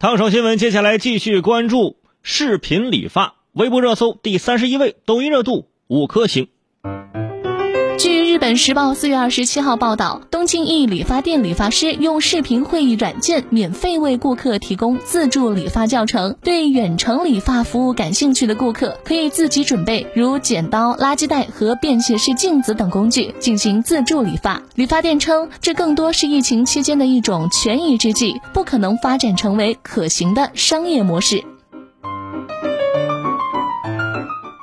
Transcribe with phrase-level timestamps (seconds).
[0.00, 6.48] 烫手新闻，接下来继续关注视频理发，微博热搜第三十一位，抖音热度五颗星。
[8.40, 16.34] 本时报四月二十七号报道，东京一理发店理发师用视频会议软件免费为顾客提供自助理发教程。
[16.42, 24.62] 对远程理发服务感兴趣的顾客，可以自己准备如剪刀、垃圾袋和便携式镜子等工具进行自助理发。
[24.74, 31.44] 理发店称，这更多是疫情期间的一种权宜之计，不可能发展成为可行的商业模式。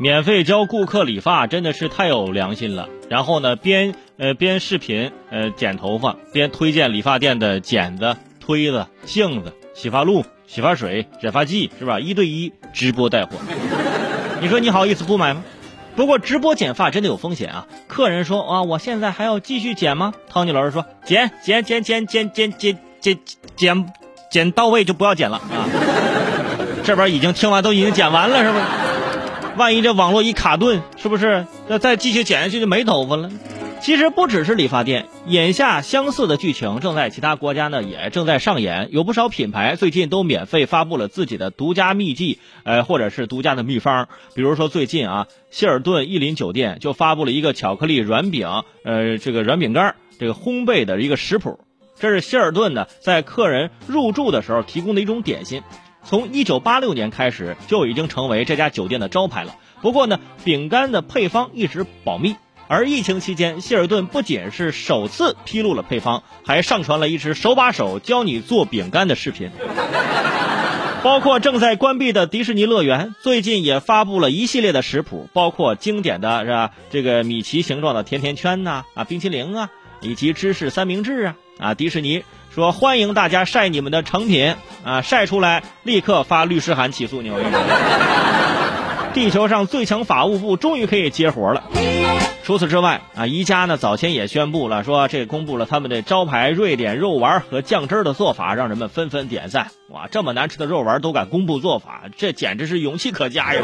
[0.00, 2.88] 免费教顾客理发真的是太有良心了。
[3.08, 11.98] 然后呢，边呃边视频呃剪头发，边推荐理发店的剪子、推子、镜子、洗发露、洗发水、染发剂，是吧？
[11.98, 13.32] 一对一直播带货，
[14.40, 15.42] 你说你好意思不买吗？
[15.96, 17.66] 不过直播剪发真的有风险啊！
[17.88, 20.14] 客人说啊，我现在还要继续剪吗？
[20.28, 23.18] 汤尼老师说，剪剪剪剪剪剪剪剪
[23.56, 23.92] 剪
[24.30, 25.66] 剪到位就不要剪了啊！
[26.84, 28.64] 这边已经听完，都已经剪完了，是不是？
[29.58, 31.46] 万一这网络一卡顿，是不是？
[31.66, 33.30] 那再继续剪下去就没头发了。
[33.80, 38.88] 其实不只是理发店，眼下相似的剧情正在其他国家呢也正在上演。
[38.92, 44.08] 有不少品牌最近都免费发布了自己的独家秘籍，呃，或者是独家的秘方。
[44.34, 51.60] 比如说最近啊，希尔顿逸林酒店就发布了一个巧克力软饼，呃，这个软饼干这个烘焙的一个食谱。
[52.00, 55.62] 这是希尔顿呢在客人入住的时候提供的一种点心。
[56.04, 59.56] 从一九八六年开始就已经成为这家酒店的招牌了。
[59.82, 62.36] 不过呢，饼干的配方一直保密。
[62.70, 69.50] 而疫情期间，希尔顿不仅是首次披露了配方，还上传了一支手把手教你做饼干的视频。
[71.02, 76.72] 包括正在关闭的迪士尼乐园，最近也发布了一系列的食谱，包括经典的是吧？
[76.90, 82.24] 这个米奇形状的甜甜圈呐，啊，冰淇淋啊，以及芝士三明治啊，啊，迪士尼。
[82.54, 87.30] 说欢迎大家晒你们的成品啊，晒出来立刻发律师函起诉你。
[89.14, 91.62] 地球上最强法务部终于可以接活了。
[92.42, 99.68] 除此之外啊，宜家呢早前也宣布了，说这公布了他们的招牌瑞典肉丸和酱汁的做法，让人们纷纷点赞。
[99.88, 103.60] 哇，这么难吃的肉丸都敢公布做法，这简直是勇气可嘉呀！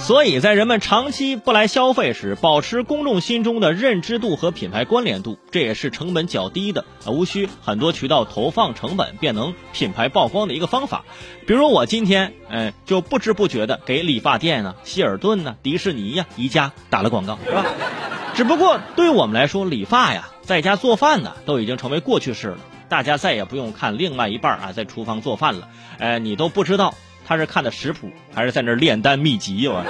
[0.00, 11.04] 所以在人们长期不来消费时，保持公众心中的认知度和品牌关联度，这也是成本较低的，无需很多渠道投放成本便能品牌曝光的一个方法。
[11.46, 17.64] 比如我今天，嗯，就不知不觉的给理发店呢、希尔顿呢、迪士尼呀、宜家打了广告，是吧？
[18.34, 22.58] 只不过对我们来说，理发呀，在家做饭呢，都已经成为过去式了。
[22.88, 25.68] 大家再也不用看另外一半啊在厨房做饭了，
[25.98, 26.94] 哎，你都不知道。
[27.30, 29.68] 他是看的食谱，还是在那炼丹秘籍？
[29.68, 29.84] 我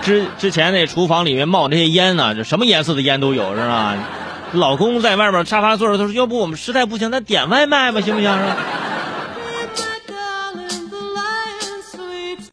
[0.00, 3.96] 之之前那厨房里面冒那些烟呢，就什么颜色的烟都有，是吧？
[4.52, 8.56] 老公在外面沙发坐着，他说：“要不我们实在不行，咱点外卖吧，行不行？”是吧？